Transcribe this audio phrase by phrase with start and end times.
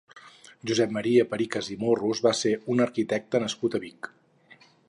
[0.69, 4.15] Josep Maria Pericas i Morros va ser un arquitecte nascut a Vic.